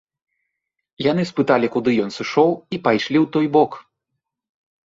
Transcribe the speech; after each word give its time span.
Яны 1.11 1.25
спыталі, 1.31 1.67
куды 1.77 1.93
ён 2.05 2.11
сышоў, 2.17 2.49
і 2.77 2.81
пайшлі 2.89 3.17
ў 3.21 3.33
той 3.37 3.47
бок. 3.59 3.71